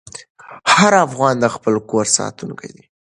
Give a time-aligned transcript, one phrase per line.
[0.75, 2.83] هر افغان د خپل کور ساتونکی دی.